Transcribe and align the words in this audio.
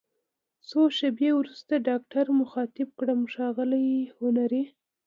څو 0.69 0.79
شیبې 0.97 1.29
وروسته 1.35 1.83
ډاکټر 1.87 2.25
مخاطب 2.41 2.87
کړم: 2.99 3.19
ښاغلی 3.33 3.87
هنري! 4.19 4.63